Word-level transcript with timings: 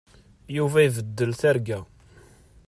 Yuba 0.55 0.79
ibeddel 0.87 1.31
targa. 1.41 1.79